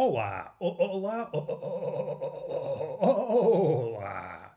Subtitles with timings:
[0.00, 1.28] Olá, olá,
[3.00, 4.56] olá.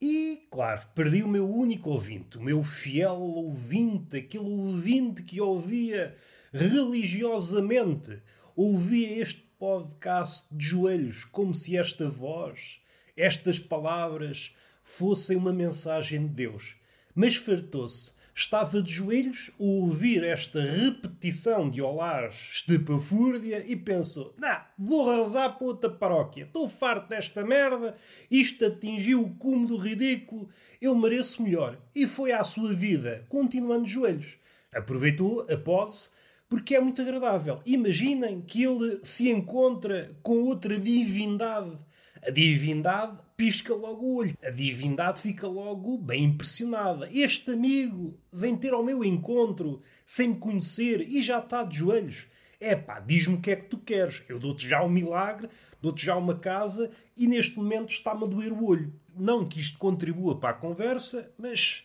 [0.00, 6.16] E, claro, perdi o meu único ouvinte, o meu fiel ouvinte, aquele ouvinte que ouvia
[6.54, 8.18] religiosamente,
[8.56, 12.80] ouvia este podcast de joelhos, como se esta voz,
[13.14, 16.76] estas palavras, fossem uma mensagem de Deus.
[17.14, 24.66] Mas fartou-se estava de joelhos a ouvir esta repetição de olares estapafúrdia e pensou: Nah,
[24.78, 26.44] vou rezar para outra paróquia.
[26.44, 27.96] Estou farto desta merda.
[28.30, 30.48] Isto atingiu o cume do ridículo.
[30.80, 31.78] Eu mereço melhor.
[31.94, 34.36] E foi à sua vida, continuando de joelhos.
[34.72, 36.10] Aproveitou a pose
[36.48, 37.60] porque é muito agradável.
[37.64, 41.78] Imaginem que ele se encontra com outra divindade.
[42.22, 44.38] A divindade pisca logo o olho.
[44.40, 47.08] A divindade fica logo bem impressionada.
[47.12, 52.28] Este amigo vem ter ao meu encontro sem me conhecer e já está de joelhos.
[52.60, 54.22] É pá, diz-me o que é que tu queres.
[54.28, 55.48] Eu dou-te já um milagre,
[55.80, 58.94] dou-te já uma casa e neste momento está-me a doer o olho.
[59.12, 61.82] Não que isto contribua para a conversa, mas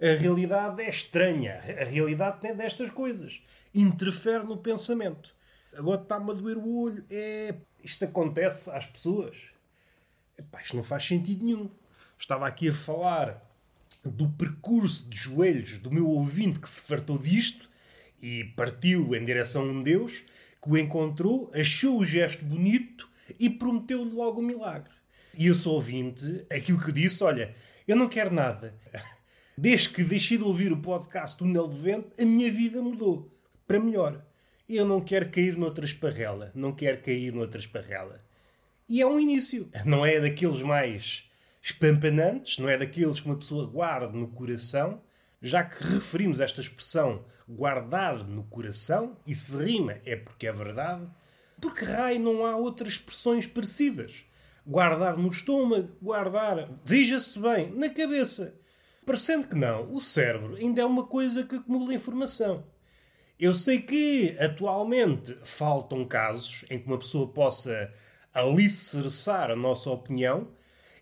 [0.00, 1.60] a realidade é estranha.
[1.80, 3.42] A realidade tem destas coisas.
[3.74, 5.34] Interfere no pensamento.
[5.76, 7.04] Agora está-me a doer o olho.
[7.10, 7.56] É...
[7.82, 9.49] Isto acontece às pessoas.
[10.40, 11.70] Epá, isto não faz sentido nenhum.
[12.18, 13.46] Estava aqui a falar
[14.02, 17.68] do percurso de joelhos do meu ouvinte que se fartou disto
[18.22, 20.24] e partiu em direção a um Deus
[20.62, 24.92] que o encontrou, achou o gesto bonito e prometeu-lhe logo o milagre.
[25.36, 27.54] E esse ouvinte, aquilo que disse, olha,
[27.86, 28.74] eu não quero nada.
[29.56, 33.30] Desde que deixei de ouvir o podcast Túnel de Vento, a minha vida mudou.
[33.66, 34.24] Para melhor.
[34.66, 36.50] Eu não quero cair noutra esparrela.
[36.54, 38.22] Não quero cair noutra esparrela.
[38.90, 39.70] E é um início.
[39.86, 41.24] Não é daqueles mais
[41.62, 45.00] espampanantes, não é daqueles que uma pessoa guarda no coração,
[45.40, 51.06] já que referimos esta expressão guardar no coração, e se rima é porque é verdade,
[51.60, 54.24] porque raio não há outras expressões parecidas.
[54.66, 58.54] Guardar no estômago, guardar, veja-se bem, na cabeça.
[59.04, 62.64] Parecendo que não, o cérebro ainda é uma coisa que acumula informação.
[63.38, 67.92] Eu sei que atualmente faltam casos em que uma pessoa possa
[68.32, 70.48] alicerçar a nossa opinião.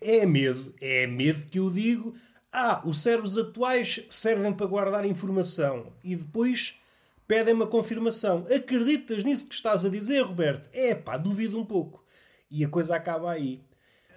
[0.01, 2.15] É medo, é medo que eu digo.
[2.51, 6.75] Ah, os cérebros atuais servem para guardar informação e depois
[7.27, 8.47] pedem uma confirmação.
[8.53, 10.69] Acreditas nisso que estás a dizer, Roberto?
[10.73, 12.03] É pá, duvido um pouco.
[12.49, 13.61] E a coisa acaba aí.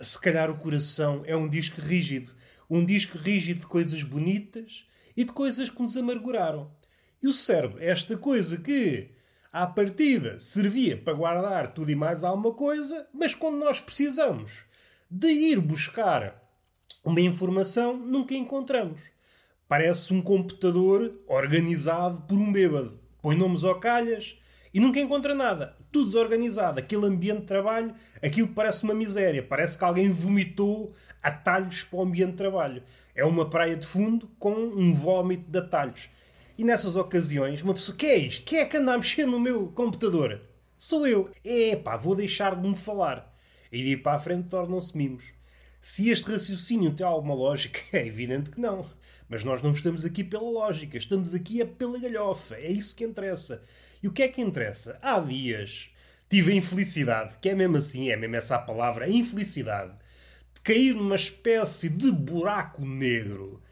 [0.01, 2.33] Se calhar o coração é um disco rígido.
[2.71, 6.71] Um disco rígido de coisas bonitas e de coisas que nos amarguraram.
[7.23, 9.11] E o cérebro é esta coisa que,
[9.53, 14.65] à partida, servia para guardar tudo e mais alguma coisa, mas quando nós precisamos
[15.11, 16.43] de ir buscar
[17.05, 19.01] uma informação, nunca encontramos.
[19.69, 22.99] Parece um computador organizado por um bêbado.
[23.21, 24.37] Põe nomes ao calhas
[24.73, 25.77] e nunca encontra nada.
[25.91, 26.79] Tudo desorganizado.
[26.79, 29.43] Aquele ambiente de trabalho, aquilo parece uma miséria.
[29.43, 30.93] Parece que alguém vomitou
[31.23, 32.83] atalhos para o ambiente de trabalho.
[33.15, 36.09] É uma praia de fundo com um vómito de atalhos.
[36.57, 38.45] E nessas ocasiões, uma pessoa, que é isto?
[38.45, 40.41] Quem é que anda a mexer no meu computador?
[40.77, 41.31] Sou eu.
[41.45, 43.35] Epá, vou deixar de me falar.
[43.71, 45.25] E de ir para a frente tornam-se mimos.
[45.81, 48.87] Se este raciocínio tem alguma lógica, é evidente que não.
[49.29, 52.57] Mas nós não estamos aqui pela lógica, estamos aqui é pela galhofa.
[52.57, 53.63] É isso que interessa.
[54.03, 54.99] E o que é que interessa?
[55.01, 55.89] Há dias
[56.29, 59.93] tive a infelicidade, que é mesmo assim, é mesmo essa a palavra, a infelicidade,
[60.55, 63.63] de cair numa espécie de buraco negro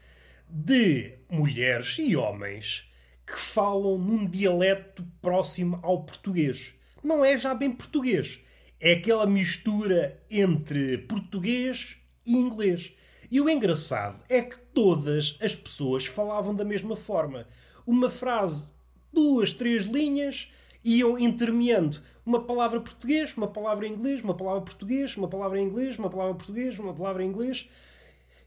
[0.51, 2.83] de mulheres e homens
[3.25, 6.73] que falam num dialeto próximo ao português.
[7.01, 8.39] Não é já bem português.
[8.79, 11.95] É aquela mistura entre português
[12.25, 12.91] e inglês.
[13.31, 17.47] E o engraçado é que todas as pessoas falavam da mesma forma.
[17.87, 18.71] Uma frase,
[19.13, 20.51] duas, três linhas,
[20.83, 26.09] iam intermeando uma palavra português, uma palavra inglês, uma palavra português, uma palavra inglês, uma
[26.09, 27.69] palavra português, uma palavra inglês.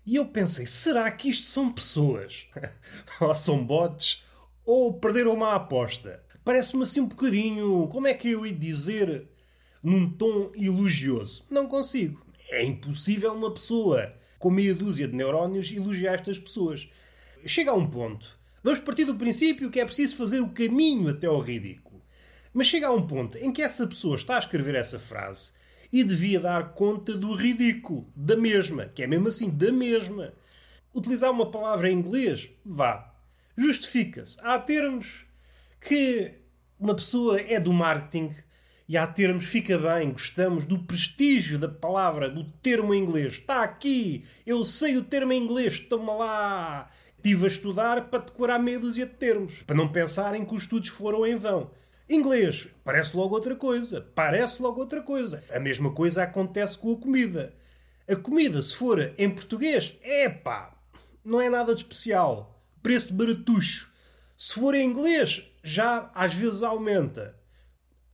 [0.06, 2.47] E eu pensei, será que isto são pessoas?
[3.21, 4.23] ou são bots?
[4.65, 6.23] Ou perderam uma aposta?
[6.45, 7.89] Parece-me assim um bocadinho.
[7.89, 9.27] Como é que eu ia dizer
[9.83, 11.45] num tom elogioso?
[11.51, 12.25] Não consigo.
[12.51, 16.87] É impossível uma pessoa com meia dúzia de neurónios elogiar estas pessoas.
[17.47, 18.39] Chega a um ponto.
[18.62, 22.03] Vamos partir do princípio que é preciso fazer o caminho até ao ridículo.
[22.53, 25.53] Mas chega a um ponto em que essa pessoa está a escrever essa frase
[25.94, 30.32] e devia dar conta do ridículo, da mesma, que é mesmo assim, da mesma.
[30.93, 33.14] Utilizar uma palavra em inglês, vá,
[33.56, 34.37] justifica-se.
[34.41, 35.25] Há termos
[35.81, 36.32] que
[36.81, 38.35] uma pessoa é do marketing
[38.88, 43.35] e há termos fica bem, gostamos do prestígio da palavra, do termo em inglês.
[43.35, 46.91] Está aqui, eu sei o termo em inglês, toma lá.
[47.19, 50.88] Estive a estudar para decorar meia dúzia de termos, para não pensarem que os estudos
[50.88, 51.70] foram em vão.
[52.09, 54.01] Inglês, parece logo outra coisa.
[54.15, 55.43] Parece logo outra coisa.
[55.51, 57.55] A mesma coisa acontece com a comida.
[58.06, 60.77] A comida, se for em português, é pá,
[61.25, 62.62] não é nada de especial.
[62.83, 63.91] Preço baratucho.
[64.37, 67.35] Se for em inglês, já às vezes aumenta.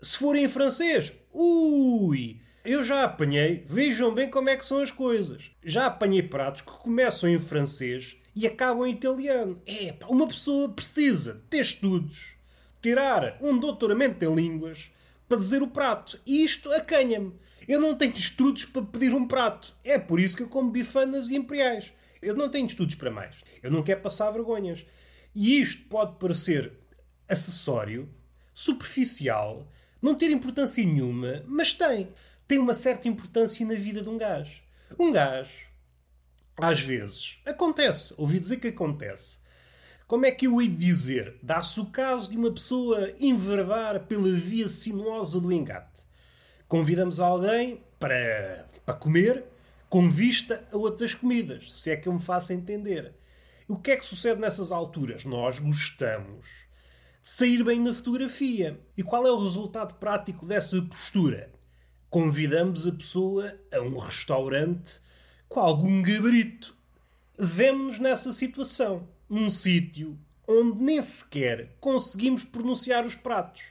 [0.00, 2.40] Se for em francês, ui!
[2.64, 5.50] Eu já apanhei, vejam bem como é que são as coisas.
[5.64, 9.60] Já apanhei pratos que começam em francês e acabam em italiano.
[9.66, 12.34] É, pá, uma pessoa precisa ter estudos,
[12.80, 14.90] tirar um doutoramento em línguas
[15.28, 16.20] para dizer o prato.
[16.26, 17.32] E isto acanha-me.
[17.68, 19.76] Eu não tenho estudos para pedir um prato.
[19.84, 21.92] É por isso que eu como bifanas e imperiais.
[22.20, 23.36] Eu não tenho estudos para mais.
[23.62, 24.84] Eu não quero passar vergonhas.
[25.34, 26.72] E isto pode parecer
[27.28, 28.08] acessório,
[28.52, 29.70] superficial,
[30.02, 32.08] não ter importância nenhuma, mas tem.
[32.48, 34.60] Tem uma certa importância na vida de um gajo.
[34.98, 35.70] Um gajo,
[36.56, 39.38] às vezes, acontece, ouvi dizer que acontece.
[40.10, 41.36] Como é que eu hei dizer?
[41.40, 46.02] Dá-se o caso de uma pessoa enverdar pela via sinuosa do engate.
[46.66, 49.44] Convidamos alguém para, para comer
[49.88, 53.14] com vista a outras comidas, se é que eu me faço entender.
[53.68, 55.24] O que é que sucede nessas alturas?
[55.24, 56.44] Nós gostamos
[57.22, 58.80] de sair bem na fotografia.
[58.96, 61.52] E qual é o resultado prático dessa postura?
[62.10, 65.00] Convidamos a pessoa a um restaurante
[65.48, 66.76] com algum gabarito.
[67.38, 73.62] Vemos nessa situação num sítio onde nem sequer conseguimos pronunciar os pratos.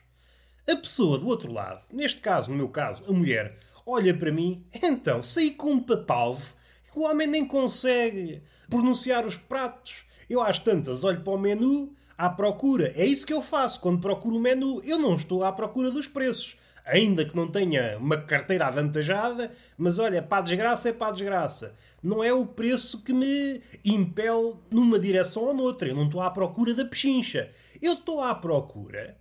[0.65, 4.65] A pessoa do outro lado, neste caso, no meu caso, a mulher, olha para mim,
[4.81, 6.53] então saí com um papalvo,
[6.95, 10.05] o homem nem consegue pronunciar os pratos.
[10.29, 12.93] Eu às tantas olho para o menu à procura.
[12.95, 14.81] É isso que eu faço quando procuro o menu.
[14.83, 16.55] Eu não estou à procura dos preços.
[16.89, 21.11] Ainda que não tenha uma carteira avantajada, mas olha, para a desgraça é para a
[21.11, 21.75] desgraça.
[22.01, 25.87] Não é o preço que me impele numa direção ou noutra.
[25.87, 27.51] Eu não estou à procura da pechincha.
[27.79, 29.17] Eu estou à procura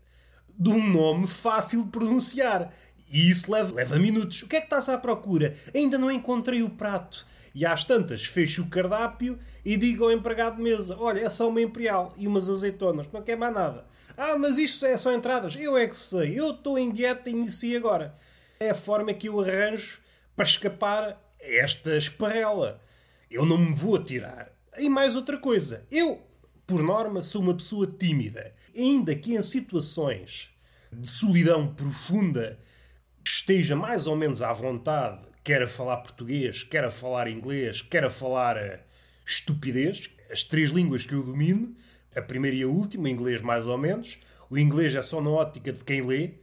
[0.58, 2.72] de um nome fácil de pronunciar.
[3.10, 4.42] E isso leva, leva minutos.
[4.42, 5.54] O que é que estás à procura?
[5.74, 7.26] Ainda não encontrei o prato.
[7.54, 11.48] E às tantas fecho o cardápio e digo ao empregado de mesa: Olha, é só
[11.48, 13.84] uma imperial e umas azeitonas, não quer mais nada.
[14.20, 15.54] Ah, mas isto é só entradas?
[15.54, 18.12] Eu é que sei, eu estou em dieta e inicio agora.
[18.58, 20.00] É a forma que eu arranjo
[20.34, 22.82] para escapar esta esparrela.
[23.30, 24.50] Eu não me vou atirar.
[24.76, 26.20] E mais outra coisa, eu,
[26.66, 28.52] por norma, sou uma pessoa tímida.
[28.76, 30.50] Ainda que em situações
[30.92, 32.58] de solidão profunda
[33.24, 38.04] esteja mais ou menos à vontade quer a falar português, quer a falar inglês, quer
[38.04, 38.78] a falar uh,
[39.24, 41.74] estupidez, as três línguas que eu domino,
[42.18, 44.18] a primeira e a última, inglês mais ou menos,
[44.50, 46.34] o inglês é só na ótica de quem lê,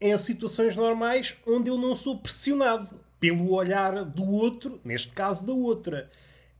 [0.00, 5.52] em situações normais onde eu não sou pressionado pelo olhar do outro, neste caso da
[5.52, 6.10] outra.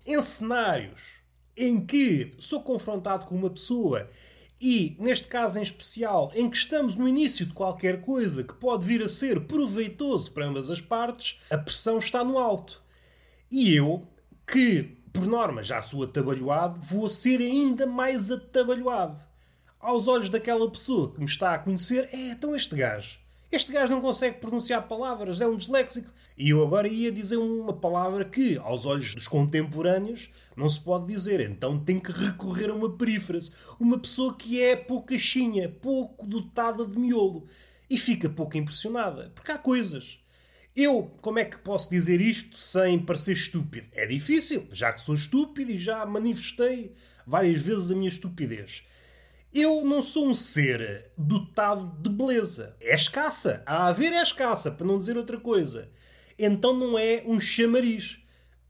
[0.05, 1.19] Em cenários
[1.57, 4.09] em que sou confrontado com uma pessoa
[4.61, 8.85] e, neste caso em especial, em que estamos no início de qualquer coisa que pode
[8.85, 12.83] vir a ser proveitoso para ambas as partes, a pressão está no alto.
[13.51, 14.07] E eu,
[14.51, 19.17] que por norma já sou atabalhoado, vou ser ainda mais atabalhoado.
[19.79, 23.19] Aos olhos daquela pessoa que me está a conhecer, é, então este gajo
[23.51, 26.13] este gajo não consegue pronunciar palavras, é um disléxico.
[26.37, 31.07] E eu agora ia dizer uma palavra que, aos olhos dos contemporâneos, não se pode
[31.07, 31.41] dizer.
[31.41, 33.51] Então tem que recorrer a uma perífrase.
[33.81, 37.47] Uma pessoa que é poucachinha, pouco dotada de miolo.
[37.89, 39.33] E fica pouco impressionada.
[39.35, 40.19] Porque há coisas.
[40.81, 43.89] Eu, como é que posso dizer isto sem parecer estúpido?
[43.91, 46.95] É difícil, já que sou estúpido e já manifestei
[47.27, 48.85] várias vezes a minha estupidez.
[49.53, 52.77] Eu não sou um ser dotado de beleza.
[52.81, 53.61] É escassa.
[53.67, 55.91] A haver é escassa, para não dizer outra coisa.
[56.39, 58.21] Então não é um chamariz.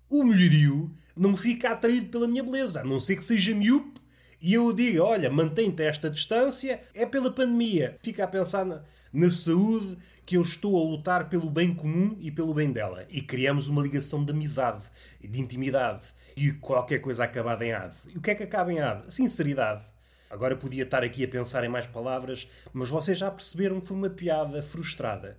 [0.09, 3.99] O melhorio não fica atraído pela minha beleza, a não ser que seja miúpe
[4.41, 7.97] e eu diga, olha, mantém-te esta distância, é pela pandemia.
[8.03, 12.31] Fica a pensar na, na saúde que eu estou a lutar pelo bem comum e
[12.31, 13.07] pelo bem dela.
[13.09, 14.85] E criamos uma ligação de amizade,
[15.21, 16.07] de intimidade.
[16.37, 17.97] E qualquer coisa acabada em ade.
[18.09, 19.13] E o que é que acaba em ade?
[19.13, 19.85] Sinceridade.
[20.31, 23.97] Agora podia estar aqui a pensar em mais palavras, mas vocês já perceberam que foi
[23.97, 25.39] uma piada frustrada.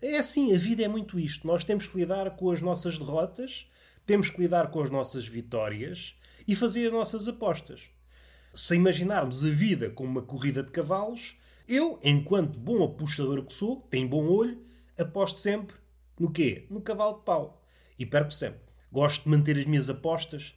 [0.00, 1.46] É assim, a vida é muito isto.
[1.46, 3.68] Nós temos que lidar com as nossas derrotas,
[4.06, 6.14] temos que lidar com as nossas vitórias
[6.46, 7.82] e fazer as nossas apostas.
[8.54, 11.36] Se imaginarmos a vida como uma corrida de cavalos,
[11.68, 14.58] eu, enquanto bom apostador que sou, tenho bom olho,
[14.96, 15.76] aposto sempre
[16.18, 16.66] no quê?
[16.68, 17.62] No cavalo de pau.
[17.98, 18.60] E perco sempre.
[18.90, 20.54] Gosto de manter as minhas apostas.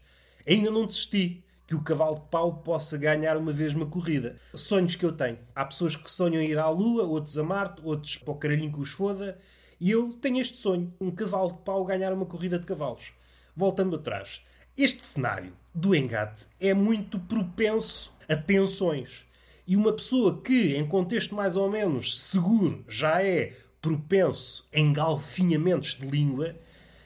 [0.47, 4.37] Ainda não desisti que o cavalo de pau possa ganhar uma vez uma corrida.
[4.53, 5.37] Sonhos que eu tenho.
[5.55, 8.79] Há pessoas que sonham ir à Lua, outros a Marte, outros para o caralhinho que
[8.79, 9.37] os foda.
[9.79, 13.13] E eu tenho este sonho: um cavalo de pau ganhar uma corrida de cavalos.
[13.55, 14.41] Voltando atrás,
[14.77, 19.25] este cenário do engate é muito propenso a tensões.
[19.71, 25.93] E uma pessoa que, em contexto mais ou menos seguro, já é propenso a engalfinhamentos
[25.93, 26.57] de língua,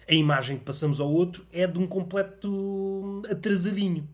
[0.09, 4.09] a imagem que passamos ao outro é de um completo atrasadinho.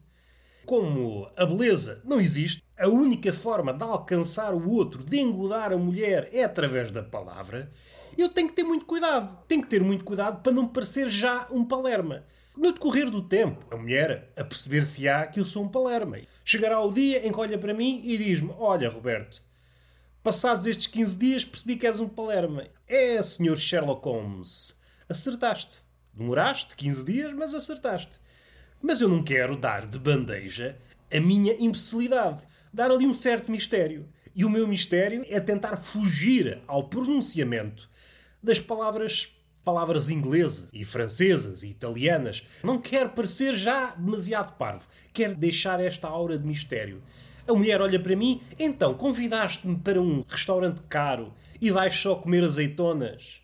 [0.65, 5.77] Como a beleza não existe, a única forma de alcançar o outro, de engodar a
[5.77, 7.71] mulher, é através da palavra,
[8.17, 9.45] eu tenho que ter muito cuidado.
[9.47, 12.25] Tenho que ter muito cuidado para não parecer já um palerma.
[12.55, 16.19] No decorrer do tempo, a mulher a perceber-se-á que eu sou um palerma.
[16.43, 19.41] Chegará o dia em que olha para mim e diz-me: Olha, Roberto,
[20.21, 22.67] passados estes 15 dias percebi que és um palerma.
[22.85, 24.77] É, senhor Sherlock Holmes,
[25.07, 25.77] acertaste.
[26.13, 28.19] Demoraste 15 dias, mas acertaste.
[28.81, 30.77] Mas eu não quero dar de bandeja
[31.09, 32.43] a minha imbecilidade.
[32.73, 34.09] Dar ali um certo mistério.
[34.35, 37.89] E o meu mistério é tentar fugir ao pronunciamento
[38.43, 39.29] das palavras
[39.63, 42.43] palavras inglesas e francesas e italianas.
[42.63, 44.87] Não quero parecer já demasiado parvo.
[45.13, 47.01] Quero deixar esta aura de mistério.
[47.47, 52.43] A mulher olha para mim, então convidaste-me para um restaurante caro e vais só comer
[52.43, 53.41] azeitonas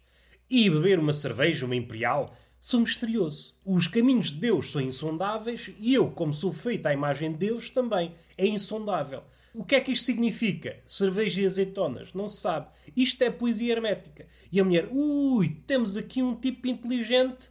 [0.49, 2.35] e beber uma cerveja, uma imperial.
[2.59, 3.55] Sou misterioso.
[3.65, 7.69] Os caminhos de Deus são insondáveis e eu, como sou feito à imagem de Deus,
[7.69, 9.23] também é insondável.
[9.53, 10.77] O que é que isto significa?
[10.85, 12.13] Cerveja e azeitonas?
[12.13, 12.67] Não se sabe.
[12.95, 14.27] Isto é poesia hermética.
[14.51, 17.49] E a mulher, ui, temos aqui um tipo inteligente,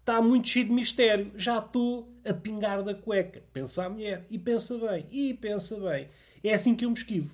[0.00, 1.32] está muito cheio de mistério.
[1.36, 3.42] Já estou a pingar da cueca.
[3.52, 4.26] Pensa a mulher.
[4.30, 5.06] E pensa bem.
[5.10, 6.08] E pensa bem.
[6.44, 7.30] É assim que eu me esquivo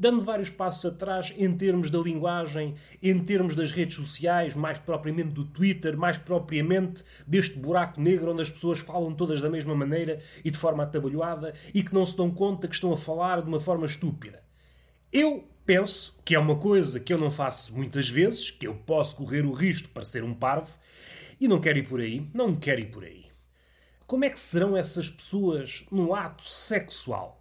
[0.00, 5.28] dando vários passos atrás em termos da linguagem, em termos das redes sociais, mais propriamente
[5.28, 10.18] do Twitter, mais propriamente deste buraco negro onde as pessoas falam todas da mesma maneira
[10.42, 13.48] e de forma atabalhoada e que não se dão conta que estão a falar de
[13.48, 14.42] uma forma estúpida.
[15.12, 19.16] Eu penso que é uma coisa que eu não faço muitas vezes, que eu posso
[19.16, 20.78] correr o risco para ser um parvo,
[21.38, 23.26] e não quero ir por aí, não quero ir por aí.
[24.06, 27.39] Como é que serão essas pessoas no ato sexual?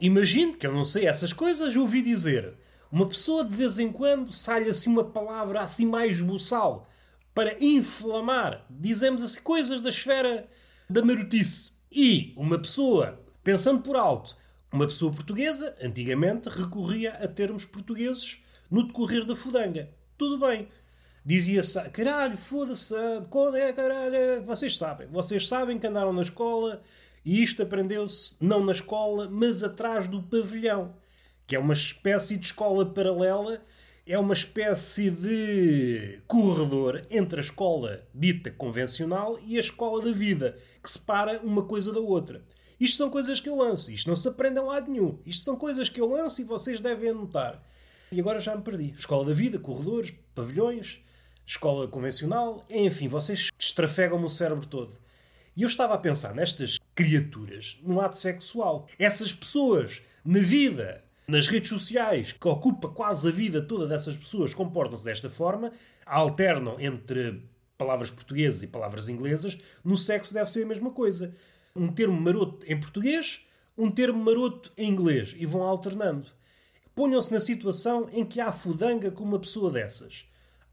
[0.00, 2.54] Imagino que eu não sei essas coisas, ouvi dizer.
[2.92, 6.88] Uma pessoa de vez em quando sai assim uma palavra assim mais buçal
[7.34, 10.48] para inflamar, dizemos assim, coisas da esfera
[10.88, 11.72] da marotice.
[11.90, 14.36] E uma pessoa, pensando por alto,
[14.72, 18.38] uma pessoa portuguesa, antigamente recorria a termos portugueses
[18.70, 19.90] no decorrer da fudanga.
[20.16, 20.68] Tudo bem.
[21.24, 26.80] Dizia-se, caralho, foda-se, é, caralho, vocês sabem, vocês sabem que andaram na escola
[27.26, 30.94] e isto aprendeu-se não na escola, mas atrás do pavilhão,
[31.44, 33.60] que é uma espécie de escola paralela,
[34.06, 40.56] é uma espécie de corredor entre a escola dita convencional e a escola da vida,
[40.80, 42.44] que separa uma coisa da outra.
[42.78, 45.18] Isto são coisas que eu lanço, isto não se aprende em lado nenhum.
[45.26, 47.60] Isto são coisas que eu lanço e vocês devem anotar.
[48.12, 48.94] E agora já me perdi.
[48.96, 51.00] Escola da vida, corredores, pavilhões,
[51.44, 54.96] escola convencional, enfim, vocês estrafegam-me o cérebro todo.
[55.56, 58.88] E eu estava a pensar nestas criaturas no ato sexual.
[58.98, 64.54] Essas pessoas, na vida, nas redes sociais, que ocupa quase a vida toda dessas pessoas,
[64.54, 65.70] comportam-se desta forma,
[66.04, 67.42] alternam entre
[67.76, 69.58] palavras portuguesas e palavras inglesas.
[69.84, 71.34] No sexo deve ser a mesma coisa.
[71.74, 73.42] Um termo maroto em português,
[73.76, 75.34] um termo maroto em inglês.
[75.36, 76.28] E vão alternando.
[76.94, 80.24] Ponham-se na situação em que há fudanga com uma pessoa dessas.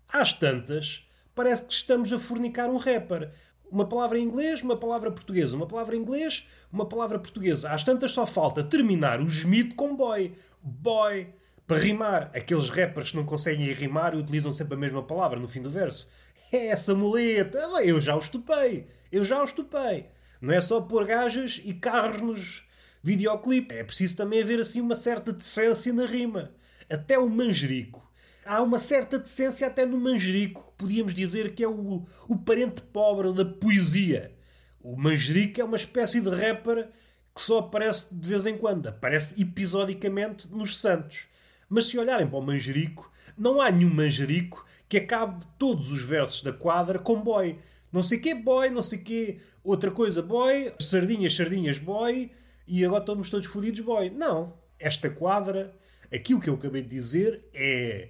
[0.07, 3.29] Às tantas, parece que estamos a fornicar um rapper
[3.73, 7.71] uma palavra em inglês, uma palavra portuguesa, uma palavra em inglês, uma palavra portuguesa.
[7.71, 10.31] Às tantas só falta terminar o gemido com boy.
[10.61, 11.33] Boy.
[11.65, 12.29] Para rimar.
[12.35, 15.71] Aqueles rappers que não conseguem rimar e utilizam sempre a mesma palavra no fim do
[15.71, 16.07] verso.
[16.51, 17.57] É essa muleta.
[17.83, 18.85] Eu já os topei.
[19.11, 20.05] Eu já os topei.
[20.39, 22.63] Não é só pôr gajas e carros nos
[23.01, 23.75] videoclipes.
[23.75, 26.51] É preciso também haver assim uma certa decência na rima.
[26.87, 28.02] Até o manjerico
[28.45, 30.73] há uma certa decência até no manjerico.
[30.77, 34.33] Podíamos dizer que é o, o parente pobre da poesia.
[34.81, 36.89] O manjerico é uma espécie de rapper
[37.33, 38.87] que só aparece de vez em quando.
[38.87, 41.27] Aparece episodicamente nos Santos.
[41.69, 46.43] Mas se olharem para o manjerico, não há nenhum manjerico que acabe todos os versos
[46.43, 47.57] da quadra com boy.
[47.91, 52.31] Não sei que boy, não sei que outra coisa boy, sardinhas, sardinhas boy,
[52.67, 54.09] e agora estamos todos fodidos boy.
[54.09, 54.53] Não.
[54.77, 55.73] Esta quadra,
[56.11, 58.09] aquilo que eu acabei de dizer é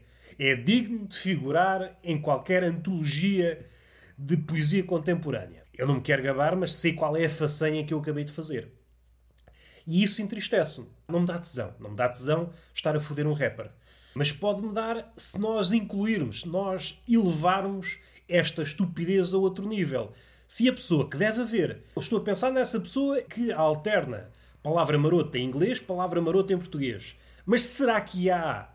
[0.49, 3.65] é digno de figurar em qualquer antologia
[4.17, 5.63] de poesia contemporânea.
[5.73, 8.31] Eu não me quero gabar, mas sei qual é a façanha que eu acabei de
[8.31, 8.71] fazer.
[9.87, 10.89] E isso entristece-me.
[11.07, 11.73] Não me dá tesão.
[11.79, 13.71] Não me dá tesão estar a foder um rapper.
[14.13, 20.11] Mas pode-me dar se nós incluirmos, se nós elevarmos esta estupidez a outro nível.
[20.47, 24.29] Se a pessoa que deve haver, estou a pensar nessa pessoa que alterna
[24.61, 27.15] palavra marota em inglês, palavra marota em português.
[27.45, 28.72] Mas será que há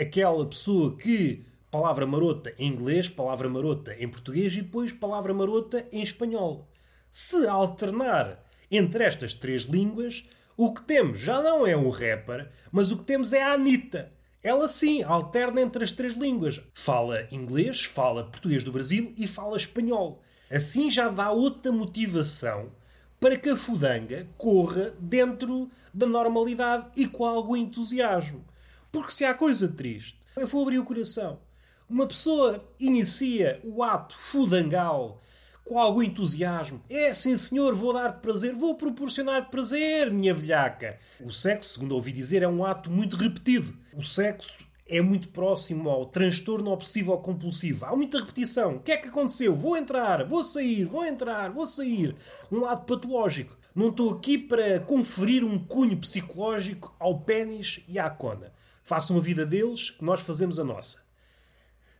[0.00, 5.86] aquela pessoa que palavra marota em inglês, palavra marota em português e depois palavra marota
[5.92, 6.68] em espanhol.
[7.10, 10.24] Se alternar entre estas três línguas,
[10.62, 14.12] O que temos já não é um rapper, mas o que temos é a Anitta.
[14.42, 16.60] Ela sim alterna entre as três línguas.
[16.74, 20.22] Fala inglês, fala português do Brasil e fala espanhol.
[20.50, 22.72] Assim já dá outra motivação
[23.18, 28.44] para que a fudanga corra dentro da normalidade e com algum entusiasmo.
[28.92, 31.40] Porque se há coisa triste, eu vou abrir o coração.
[31.88, 35.20] Uma pessoa inicia o ato fudangal
[35.64, 36.82] com algum entusiasmo.
[36.88, 40.98] É, sim senhor, vou dar-te prazer, vou proporcionar-te prazer, minha velhaca.
[41.20, 43.76] O sexo, segundo ouvi dizer, é um ato muito repetido.
[43.94, 47.86] O sexo é muito próximo ao transtorno obsessivo compulsivo.
[47.86, 48.76] Há muita repetição.
[48.76, 49.54] O que é que aconteceu?
[49.54, 52.16] Vou entrar, vou sair, vou entrar, vou sair.
[52.50, 53.56] Um lado patológico.
[53.72, 58.52] Não estou aqui para conferir um cunho psicológico ao pênis e à cona.
[58.90, 60.98] Façam a vida deles, que nós fazemos a nossa.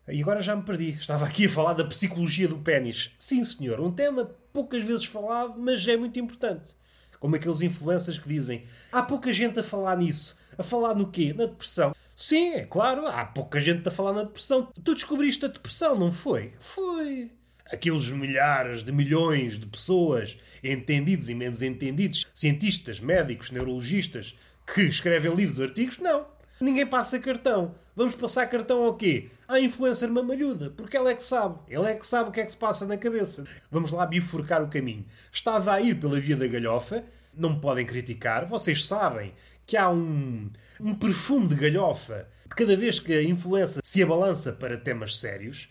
[0.08, 0.90] E agora já me perdi.
[0.90, 3.12] Estava aqui a falar da psicologia do pênis.
[3.16, 6.74] Sim, senhor, um tema poucas vezes falado, mas é muito importante.
[7.20, 10.36] Como aqueles influencers que dizem: há pouca gente a falar nisso.
[10.58, 11.32] A falar no quê?
[11.32, 11.94] Na depressão.
[12.16, 14.72] Sim, é claro, há pouca gente a falar na depressão.
[14.82, 16.54] Tu descobriste a depressão, não foi?
[16.58, 17.30] Foi.
[17.66, 24.34] Aqueles milhares de milhões de pessoas, entendidos e menos entendidos, cientistas, médicos, neurologistas,
[24.66, 26.39] que escrevem livros, artigos, não.
[26.60, 27.74] Ninguém passa cartão.
[27.96, 29.30] Vamos passar cartão ao quê?
[29.48, 31.58] À influencer mamalhuda, porque ela é que sabe.
[31.70, 33.44] Ela é que sabe o que é que se passa na cabeça.
[33.70, 35.06] Vamos lá bifurcar o caminho.
[35.32, 37.02] Estava a ir pela via da galhofa,
[37.34, 39.32] não me podem criticar, vocês sabem
[39.64, 44.52] que há um, um perfume de galhofa de cada vez que a influência se abalança
[44.52, 45.70] para temas sérios.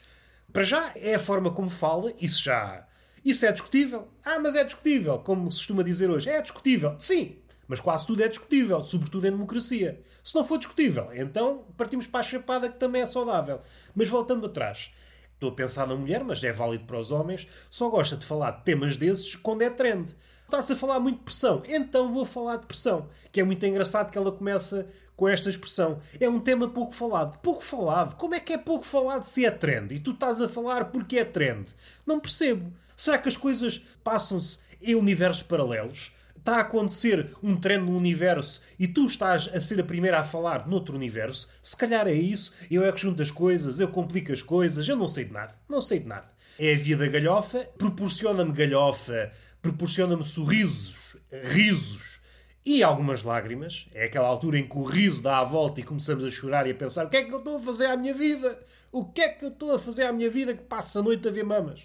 [0.51, 2.87] Para já é a forma como fala, isso já.
[3.23, 4.07] Isso é discutível.
[4.25, 6.29] Ah, mas é discutível, como se costuma dizer hoje.
[6.29, 6.95] É discutível.
[6.97, 10.01] Sim, mas quase tudo é discutível, sobretudo em democracia.
[10.23, 13.61] Se não for discutível, então partimos para a chapada que também é saudável.
[13.95, 14.91] Mas voltando atrás,
[15.33, 18.51] estou a pensar na mulher, mas é válido para os homens, só gosta de falar
[18.51, 20.15] de temas desses quando é trend.
[20.45, 23.07] Está-se a falar muito de pressão, então vou falar de pressão.
[23.31, 26.01] Que é muito engraçado que ela começa com esta expressão.
[26.19, 27.37] É um tema pouco falado.
[27.39, 28.15] Pouco falado?
[28.15, 29.93] Como é que é pouco falado se é trend?
[29.93, 31.69] E tu estás a falar porque é trend?
[32.03, 32.73] Não percebo.
[32.95, 36.11] Será que as coisas passam-se em universos paralelos?
[36.39, 40.23] Está a acontecer um trend no universo e tu estás a ser a primeira a
[40.23, 44.31] falar noutro universo, se calhar é isso, eu é que junto as coisas, eu complico
[44.31, 46.29] as coisas, eu não sei de nada, não sei de nada.
[46.57, 50.97] É a via da galhofa, proporciona-me galhofa, proporciona-me sorrisos,
[51.31, 52.19] risos
[52.65, 53.87] e algumas lágrimas.
[53.93, 56.71] É aquela altura em que o riso dá a volta e começamos a chorar e
[56.71, 58.59] a pensar: o que é que eu estou a fazer à minha vida?
[58.91, 61.27] O que é que eu estou a fazer à minha vida que passa a noite
[61.27, 61.81] a ver mamas?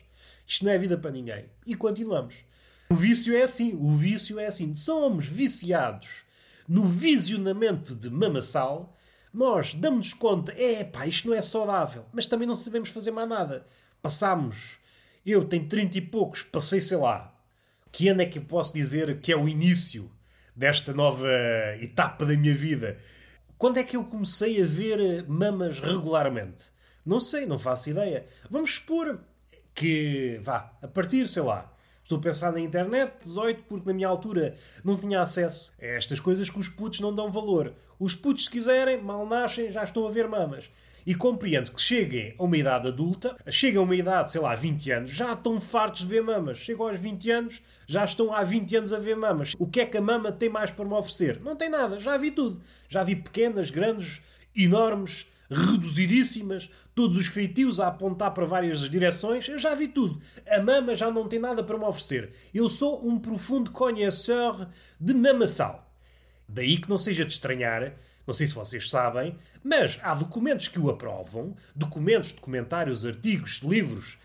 [0.47, 1.47] Isto não é vida para ninguém.
[1.67, 2.45] E continuamos.
[2.89, 4.75] O vício é assim, o vício é assim.
[4.77, 6.25] Somos viciados
[6.69, 8.97] no visionamento de mamassal.
[9.33, 13.29] Nós damos-nos conta, é pá, isto não é saudável, mas também não sabemos fazer mais
[13.29, 13.67] nada.
[14.01, 14.77] Passamos,
[15.27, 17.35] eu tenho 30 e poucos, passei, sei lá,
[17.91, 20.11] que ano é que eu posso dizer que é o início
[20.55, 21.29] desta nova
[21.81, 22.99] etapa da minha vida?
[23.59, 26.71] Quando é que eu comecei a ver mamas regularmente?
[27.05, 28.27] Não sei, não faço ideia.
[28.51, 29.21] Vamos supor
[29.75, 31.74] que, vá, a partir, sei lá,
[32.15, 36.21] Estou a pensar na internet, 18, porque na minha altura não tinha acesso a estas
[36.21, 37.75] coisas que os putos não dão valor.
[37.99, 40.71] Os putos, se quiserem, mal nascem, já estão a ver mamas.
[41.05, 44.91] E compreendo que cheguem a uma idade adulta, chegam a uma idade, sei lá, 20
[44.93, 46.59] anos, já estão fartos de ver mamas.
[46.59, 49.55] Chegam aos 20 anos, já estão há 20 anos a ver mamas.
[49.59, 51.41] O que é que a mama tem mais para me oferecer?
[51.41, 52.63] Não tem nada, já vi tudo.
[52.89, 54.23] Já vi pequenas, grandes,
[54.57, 60.21] enormes, reduzidíssimas, todos os feitios a apontar para várias direções, eu já vi tudo.
[60.47, 62.33] A mama já não tem nada para me oferecer.
[62.53, 64.69] Eu sou um profundo conhecedor
[65.01, 65.93] de mamassal.
[66.49, 67.95] Daí que não seja de estranhar,
[68.27, 74.19] não sei se vocês sabem, mas há documentos que o aprovam, documentos, documentários, artigos, livros,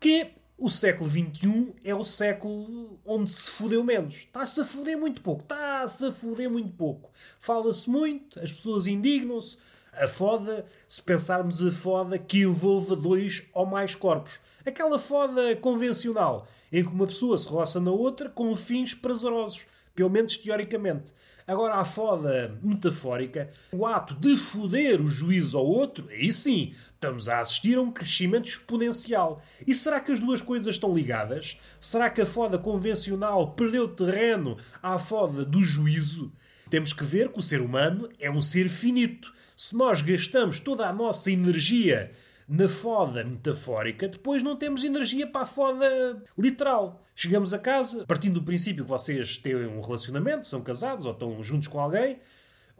[0.00, 4.14] que o século XXI é o século onde se fudeu menos.
[4.14, 5.42] Está-se a fuder muito pouco.
[5.42, 7.10] Está-se a muito pouco.
[7.40, 9.58] Fala-se muito, as pessoas indignam-se,
[9.98, 14.40] a foda, se pensarmos a foda que envolva dois ou mais corpos.
[14.64, 20.10] Aquela foda convencional, em que uma pessoa se roça na outra com fins prazerosos, pelo
[20.10, 21.12] menos teoricamente.
[21.46, 27.28] Agora, a foda metafórica, o ato de foder o juízo ao outro, aí sim, estamos
[27.28, 29.42] a assistir a um crescimento exponencial.
[29.66, 31.58] E será que as duas coisas estão ligadas?
[31.78, 36.32] Será que a foda convencional perdeu terreno à foda do juízo?
[36.70, 40.86] Temos que ver que o ser humano é um ser finito se nós gastamos toda
[40.86, 42.10] a nossa energia
[42.48, 47.02] na foda metafórica, depois não temos energia para a foda literal.
[47.14, 51.42] Chegamos a casa, partindo do princípio que vocês têm um relacionamento, são casados ou estão
[51.42, 52.18] juntos com alguém.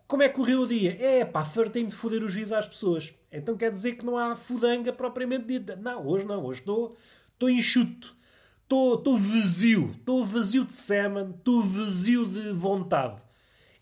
[0.07, 0.97] Como é que correu o dia?
[1.01, 3.15] É pá, fartei-me de foder o juiz às pessoas.
[3.33, 5.77] Então quer dizer que não há fudanga propriamente dita.
[5.77, 6.97] Não, hoje não, hoje estou,
[7.33, 8.15] estou enxuto.
[8.63, 9.93] Estou, estou vazio.
[9.93, 13.23] Estou vazio de semen, estou vazio de vontade.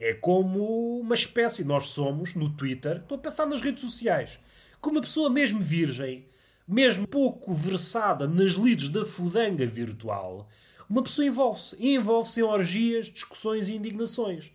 [0.05, 4.37] É como uma espécie, nós somos, no Twitter, estou a pensar nas redes sociais,
[4.81, 6.27] como uma pessoa mesmo virgem,
[6.67, 10.49] mesmo pouco versada nas lides da fudanga virtual,
[10.91, 11.77] uma pessoa envolve-se.
[11.79, 14.51] E envolve-se em orgias, discussões e indignações.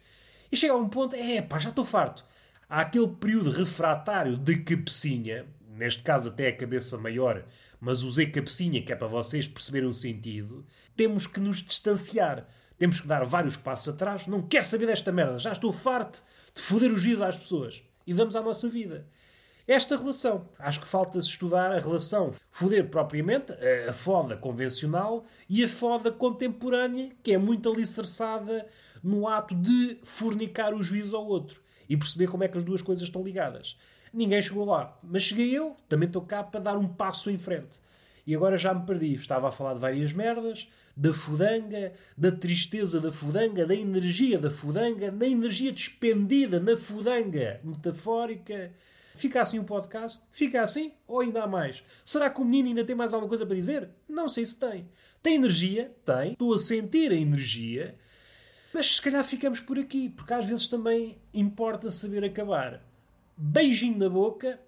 [0.52, 2.26] E chega a um ponto, é pá, já estou farto.
[2.70, 5.46] Há aquele período refratário de cabecinha,
[5.78, 7.46] neste caso até a cabeça maior,
[7.80, 10.66] mas usei cabecinha que é para vocês perceberem o sentido.
[10.94, 12.46] Temos que nos distanciar.
[12.78, 14.28] Temos que dar vários passos atrás.
[14.28, 15.38] Não quero saber desta merda.
[15.38, 17.82] Já estou farto de foder os dias às pessoas.
[18.06, 19.06] E vamos à nossa vida.
[19.68, 20.48] Esta relação.
[20.60, 23.54] Acho que falta-se estudar a relação foder propriamente,
[23.88, 28.66] a foda convencional e a foda contemporânea, que é muito alicerçada
[29.04, 32.82] no ato de fornicar o juízo ao outro e perceber como é que as duas
[32.82, 33.78] coisas estão ligadas.
[34.13, 37.80] Ninguém chegou lá, mas cheguei eu, também estou cá para dar um passo em frente.
[38.28, 39.16] E agora já me perdi.
[39.16, 44.52] Estava a falar de várias merdas, da fudanga, da tristeza da fudanga, da energia da
[44.52, 48.74] fudanga, da energia despendida na fudanga metafórica.
[49.16, 50.22] Fica assim o podcast?
[50.30, 50.92] Fica assim?
[51.08, 51.82] Ou ainda há mais?
[52.04, 53.90] Será que o menino ainda tem mais alguma coisa para dizer?
[54.10, 54.90] Não sei se tem.
[55.24, 55.96] Tem energia?
[56.04, 56.34] Tem.
[56.34, 57.96] Estou a sentir a energia.
[58.74, 62.86] Mas se calhar ficamos por aqui, porque às vezes também importa saber acabar.
[63.38, 64.60] Beijinho na boca,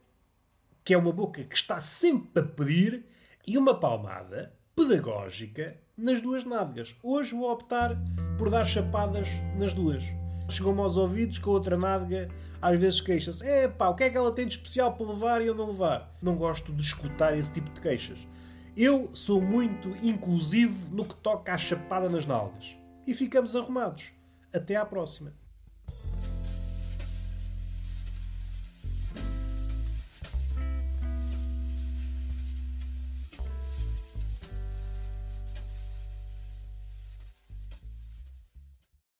[0.83, 3.03] que é uma boca que está sempre a pedir,
[3.49, 6.95] e uma palmada pedagógica nas duas nádegas.
[7.01, 7.97] Hoje vou optar
[8.37, 10.03] por dar chapadas nas duas.
[10.47, 12.29] Chegou-me aos ouvidos que a outra nádega
[12.61, 13.43] às vezes queixa-se.
[13.43, 15.71] É pá, o que é que ela tem de especial para levar e eu não
[15.71, 16.15] levar?
[16.21, 18.19] Não gosto de escutar esse tipo de queixas.
[18.77, 22.77] Eu sou muito inclusivo no que toca à chapada nas nalgas.
[23.07, 24.11] E ficamos arrumados.
[24.53, 25.33] Até à próxima.